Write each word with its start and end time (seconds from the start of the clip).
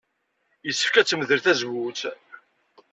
Yessefk 0.65 0.95
ad 0.95 1.07
temdel 1.07 1.39
tazewwut? 1.41 2.01